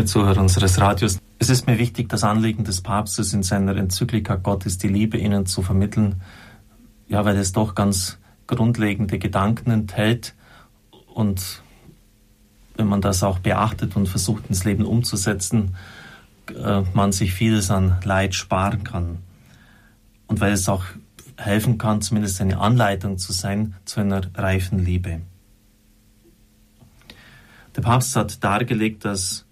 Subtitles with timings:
[0.00, 4.36] Liebe Zuhörer unseres Radios, es ist mir wichtig, das Anliegen des Papstes in seiner Enzyklika
[4.36, 6.22] Gottes die Liebe ihnen zu vermitteln,
[7.06, 8.16] ja, weil es doch ganz
[8.46, 10.34] grundlegende Gedanken enthält
[11.12, 11.62] und
[12.76, 15.76] wenn man das auch beachtet und versucht ins Leben umzusetzen,
[16.48, 19.18] äh, man sich vieles an Leid sparen kann.
[20.28, 20.84] Und weil es auch
[21.36, 25.20] helfen kann, zumindest eine Anleitung zu sein zu einer reifen Liebe.
[27.76, 29.44] Der Papst hat dargelegt, dass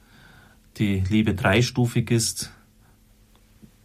[0.78, 2.52] die Liebe dreistufig ist.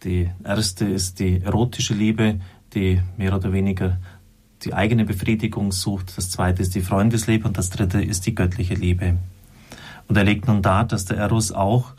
[0.04, 2.40] Die erste ist die erotische Liebe,
[2.74, 3.98] die mehr oder weniger
[4.62, 6.16] die eigene Befriedigung sucht.
[6.16, 9.16] Das zweite ist die Freundesliebe und das dritte ist die göttliche Liebe.
[10.08, 11.94] Und er legt nun dar, dass der Eros auch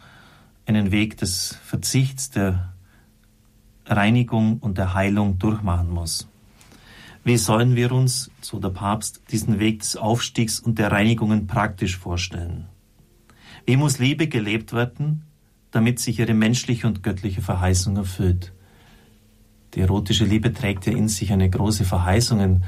[0.66, 2.74] einen Weg des Verzichts, der
[3.86, 6.28] Reinigung und der Heilung durchmachen muss.
[7.24, 11.98] Wie sollen wir uns, so der Papst, diesen Weg des Aufstiegs und der Reinigungen praktisch
[11.98, 12.66] vorstellen?
[13.66, 15.24] Wie muss Liebe gelebt werden,
[15.72, 18.54] damit sich ihre menschliche und göttliche Verheißung erfüllt?
[19.74, 22.64] Die erotische Liebe trägt ja in sich eine große Verheißung, ein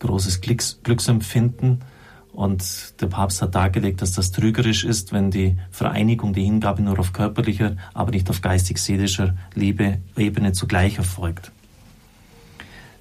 [0.00, 1.84] großes Glücks Glücksempfinden.
[2.32, 6.98] Und der Papst hat dargelegt, dass das trügerisch ist, wenn die Vereinigung, die Hingabe nur
[6.98, 11.52] auf körperlicher, aber nicht auf geistig-seelischer Liebe Ebene zugleich erfolgt.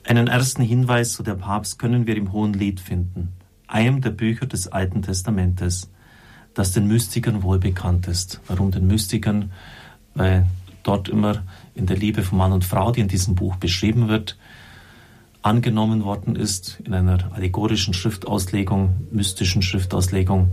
[0.06, 3.34] Einen ersten Hinweis zu der Papst können wir im Hohen Lied finden,
[3.68, 5.92] einem der Bücher des Alten Testamentes,
[6.58, 8.42] das den Mystikern wohl bekannt ist.
[8.48, 9.52] Warum den Mystikern?
[10.16, 10.48] Weil
[10.82, 11.44] dort immer
[11.76, 14.40] in der Liebe von Mann und Frau, die in diesem Buch beschrieben wird,
[15.44, 20.50] angenommen worden ist, in einer allegorischen Schriftauslegung, mystischen Schriftauslegung,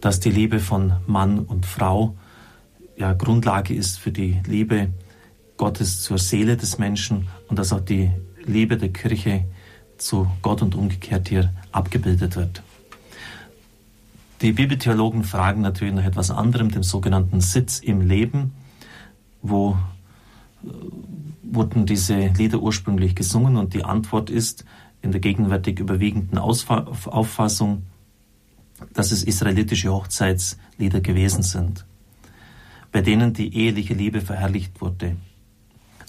[0.00, 2.16] dass die Liebe von Mann und Frau
[2.96, 4.90] ja Grundlage ist für die Liebe
[5.56, 8.12] Gottes zur Seele des Menschen und dass auch die
[8.44, 9.44] Liebe der Kirche
[9.96, 12.62] zu Gott und umgekehrt hier abgebildet wird.
[14.40, 18.52] Die Bibeltheologen fragen natürlich nach etwas anderem, dem sogenannten Sitz im Leben,
[19.42, 19.76] wo
[20.64, 20.68] äh,
[21.42, 24.64] wurden diese Lieder ursprünglich gesungen und die Antwort ist
[25.02, 27.82] in der gegenwärtig überwiegenden Auffassung,
[28.92, 31.84] dass es israelitische Hochzeitslieder gewesen sind,
[32.92, 35.16] bei denen die eheliche Liebe verherrlicht wurde.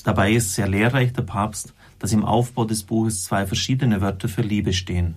[0.04, 4.42] Dabei ist sehr lehrreich der Papst, dass im Aufbau des Buches zwei verschiedene Wörter für
[4.42, 5.16] Liebe stehen.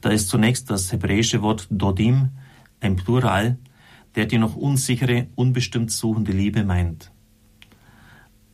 [0.00, 2.30] Da ist zunächst das hebräische Wort Dodim,
[2.80, 3.58] ein Plural,
[4.14, 7.12] der die noch unsichere, unbestimmt suchende Liebe meint.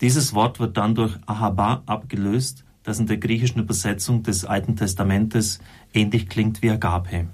[0.01, 5.61] Dieses Wort wird dann durch Ahaba abgelöst, das in der griechischen Übersetzung des Alten Testamentes
[5.95, 7.29] ähnlich klingt wie Agape.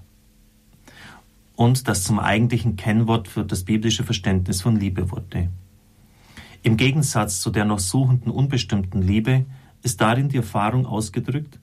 [1.57, 5.51] Und das zum eigentlichen Kennwort für das biblische Verständnis von Liebe wurde.
[6.63, 9.45] Im Gegensatz zu der noch suchenden, unbestimmten Liebe
[9.83, 11.59] ist darin die Erfahrung ausgedrückt,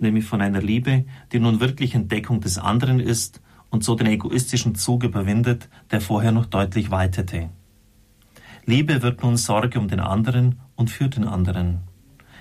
[0.00, 3.40] nämlich von einer Liebe, die nun wirklich Entdeckung des anderen ist
[3.70, 7.50] und so den egoistischen Zug überwindet, der vorher noch deutlich waltete.
[8.64, 11.80] Liebe wird nun Sorge um den anderen und für den anderen.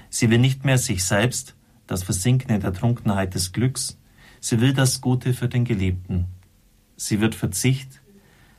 [0.10, 1.56] Sie will nicht mehr sich selbst,
[1.86, 3.98] das Versinken in der Trunkenheit des Glücks,
[4.40, 6.26] sie will das Gute für den Geliebten.
[6.96, 8.02] Sie wird Verzicht,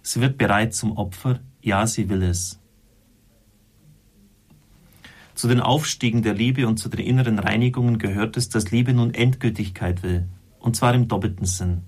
[0.02, 2.58] sie wird bereit zum Opfer, ja, sie will es.
[5.34, 9.14] Zu den Aufstiegen der Liebe und zu den inneren Reinigungen gehört es, dass Liebe nun
[9.14, 10.26] Endgültigkeit will,
[10.58, 11.82] und zwar im doppelten Sinn.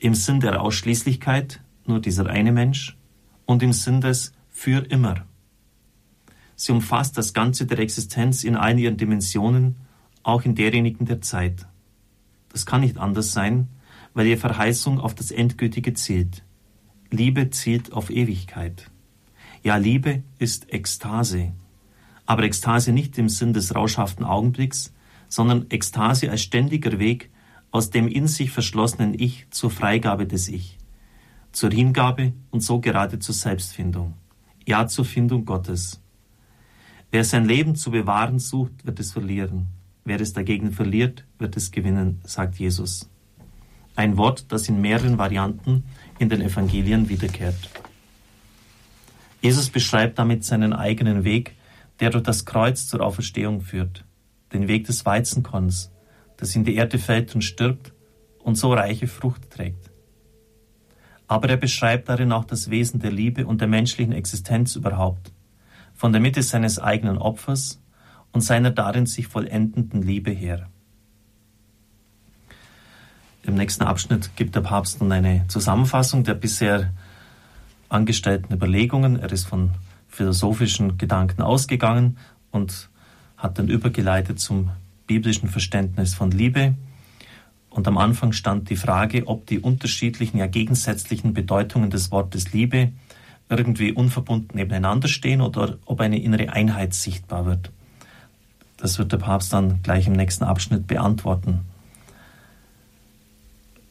[0.00, 2.96] Im Sinn der Ausschließlichkeit, nur dieser eine Mensch,
[3.46, 5.26] und im Sinn des für immer.
[6.54, 9.76] Sie umfasst das Ganze der Existenz in allen ihren Dimensionen,
[10.22, 11.66] auch in derjenigen der Zeit.
[12.50, 13.68] Das kann nicht anders sein,
[14.14, 16.44] weil ihre Verheißung auf das Endgültige zielt.
[17.10, 18.90] Liebe zielt auf Ewigkeit.
[19.64, 21.52] Ja, Liebe ist Ekstase,
[22.24, 24.92] aber Ekstase nicht im Sinn des rauschhaften Augenblicks,
[25.28, 27.30] sondern Ekstase als ständiger Weg
[27.70, 30.78] aus dem in sich verschlossenen Ich zur Freigabe des Ich,
[31.52, 34.14] zur Hingabe und so gerade zur Selbstfindung,
[34.66, 36.00] ja zur Findung Gottes.
[37.10, 39.66] Wer sein Leben zu bewahren sucht, wird es verlieren.
[40.04, 43.10] Wer es dagegen verliert, wird es gewinnen, sagt Jesus.
[43.96, 45.84] Ein Wort, das in mehreren Varianten
[46.18, 47.68] in den Evangelien wiederkehrt.
[49.40, 51.54] Jesus beschreibt damit seinen eigenen Weg,
[52.00, 54.04] der durch das Kreuz zur Auferstehung führt,
[54.52, 55.90] den Weg des Weizenkorns,
[56.38, 57.92] das in die Erde fällt und stirbt
[58.38, 59.90] und so reiche Frucht trägt.
[61.26, 65.30] Aber er beschreibt darin auch das Wesen der Liebe und der menschlichen Existenz überhaupt,
[65.94, 67.82] von der Mitte seines eigenen Opfers
[68.32, 70.68] und seiner darin sich vollendenden Liebe her.
[73.42, 76.92] Im nächsten Abschnitt gibt der Papst nun eine Zusammenfassung der bisher
[77.88, 79.18] angestellten Überlegungen.
[79.18, 79.70] Er ist von
[80.08, 82.18] philosophischen Gedanken ausgegangen
[82.50, 82.90] und
[83.36, 84.70] hat dann übergeleitet zum
[85.08, 86.74] biblischen Verständnis von Liebe.
[87.70, 92.92] Und am Anfang stand die Frage, ob die unterschiedlichen, ja gegensätzlichen Bedeutungen des Wortes Liebe
[93.48, 97.72] irgendwie unverbunden nebeneinander stehen oder ob eine innere Einheit sichtbar wird.
[98.76, 101.60] Das wird der Papst dann gleich im nächsten Abschnitt beantworten.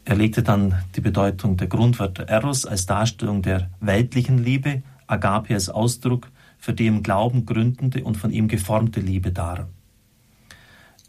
[0.06, 5.70] Er legte dann die Bedeutung der Grundwörter Eros als Darstellung der weltlichen Liebe, Agape als
[5.70, 9.68] Ausdruck für die im Glauben gründende und von ihm geformte Liebe dar.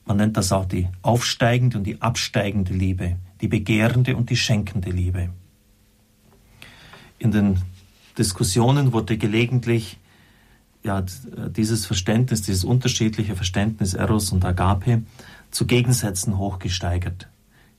[0.08, 4.90] Man nennt das auch die aufsteigende und die absteigende Liebe, die begehrende und die schenkende
[4.90, 5.28] Liebe.
[7.18, 7.60] In den
[8.16, 9.98] Diskussionen wurde gelegentlich
[10.82, 11.04] ja,
[11.50, 15.02] dieses Verständnis, dieses unterschiedliche Verständnis Eros und Agape
[15.50, 17.28] zu Gegensätzen hochgesteigert.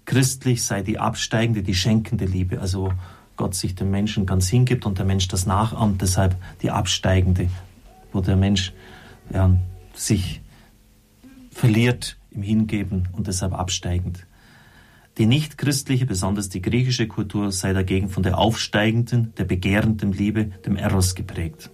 [0.05, 2.93] Christlich sei die absteigende, die schenkende Liebe, also
[3.37, 7.49] Gott sich dem Menschen ganz hingibt und der Mensch das nachahmt, deshalb die absteigende,
[8.13, 8.71] wo der Mensch
[9.33, 9.57] ja,
[9.95, 10.41] sich
[11.49, 14.25] verliert im Hingeben und deshalb absteigend.
[15.17, 20.77] Die nichtchristliche, besonders die griechische Kultur sei dagegen von der aufsteigenden, der begehrenden Liebe, dem
[20.77, 21.69] Eros geprägt.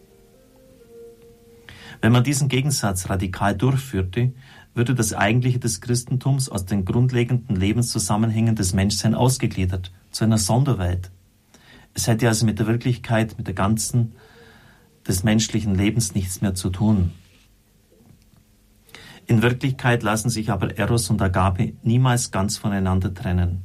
[2.01, 4.33] Wenn man diesen Gegensatz radikal durchführte,
[4.73, 11.11] würde das Eigentliche des Christentums aus den grundlegenden Lebenszusammenhängen des Menschseins ausgegliedert, zu einer Sonderwelt.
[11.93, 14.13] Es hätte also mit der Wirklichkeit, mit der ganzen
[15.07, 17.11] des menschlichen Lebens nichts mehr zu tun.
[19.27, 23.63] In Wirklichkeit lassen sich aber Eros und Agape niemals ganz voneinander trennen.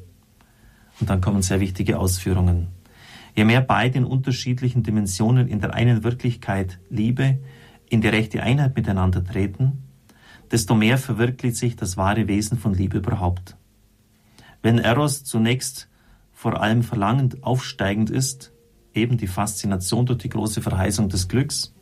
[1.01, 2.69] Und dann kommen sehr wichtige Ausführungen.
[3.35, 7.39] Je mehr beide in unterschiedlichen Dimensionen in der einen Wirklichkeit Liebe
[7.89, 9.85] in die rechte Einheit miteinander treten,
[10.51, 13.57] desto mehr verwirklicht sich das wahre Wesen von Liebe überhaupt.
[14.63, 15.89] Wenn Eros zunächst
[16.33, 18.53] vor allem verlangend aufsteigend ist,
[18.95, 21.75] eben die Faszination durch die große Verheißung des Glücks,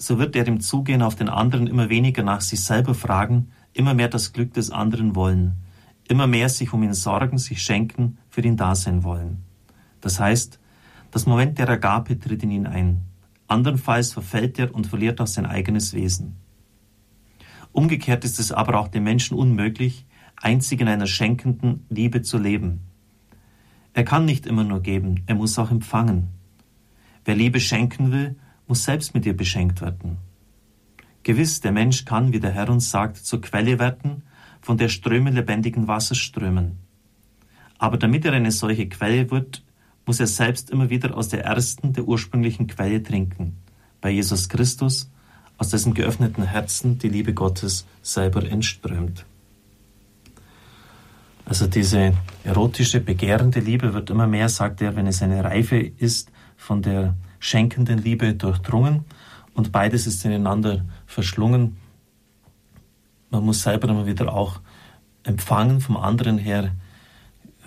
[0.00, 3.94] so wird er im Zugehen auf den anderen immer weniger nach sich selber fragen, immer
[3.94, 5.56] mehr das Glück des anderen wollen,
[6.08, 9.42] immer mehr sich um ihn sorgen, sich schenken, für ihn da sein wollen.
[10.00, 10.60] Das heißt,
[11.10, 13.00] das Moment der Agape tritt in ihn ein.
[13.48, 16.36] Andernfalls verfällt er und verliert auch sein eigenes Wesen.
[17.72, 20.06] Umgekehrt ist es aber auch dem Menschen unmöglich,
[20.36, 22.82] einzig in einer schenkenden Liebe zu leben.
[23.94, 26.28] Er kann nicht immer nur geben, er muss auch empfangen.
[27.24, 28.36] Wer Liebe schenken will,
[28.68, 30.18] muss selbst mit ihr beschenkt werden.
[31.24, 34.22] Gewiss, der Mensch kann, wie der Herr uns sagt, zur Quelle werden,
[34.60, 36.78] von der Ströme lebendigen Wassers strömen.
[37.78, 39.64] Aber damit er eine solche Quelle wird,
[40.06, 43.56] muss er selbst immer wieder aus der ersten, der ursprünglichen Quelle trinken,
[44.00, 45.10] bei Jesus Christus,
[45.58, 49.26] aus dessen geöffneten Herzen die Liebe Gottes selber entströmt.
[51.44, 52.14] Also diese
[52.44, 57.16] erotische, begehrende Liebe wird immer mehr, sagt er, wenn es eine Reife ist, von der
[57.38, 59.04] schenkenden Liebe durchdrungen
[59.54, 61.76] und beides ist ineinander verschlungen.
[63.30, 64.60] Man muss selber immer wieder auch
[65.24, 66.74] empfangen vom anderen her,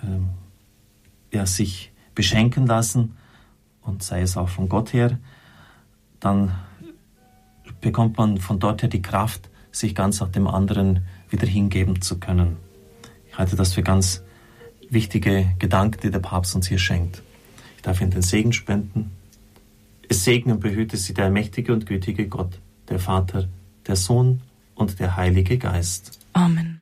[0.02, 3.16] äh, ja, sich beschenken lassen
[3.82, 5.18] und sei es auch von Gott her,
[6.20, 6.52] dann
[7.80, 12.18] bekommt man von dort her die Kraft, sich ganz auch dem anderen wieder hingeben zu
[12.18, 12.56] können.
[13.28, 14.22] Ich halte das für ganz
[14.90, 17.22] wichtige Gedanken, die der Papst uns hier schenkt.
[17.76, 19.10] Ich darf Ihnen den Segen spenden.
[20.12, 22.60] Es und behüte Sie der mächtige und gütige Gott,
[22.90, 23.48] der Vater,
[23.86, 24.42] der Sohn
[24.74, 26.18] und der Heilige Geist.
[26.34, 26.70] Amen.